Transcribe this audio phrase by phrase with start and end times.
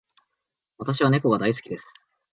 [0.79, 1.85] 私は猫が大好きです。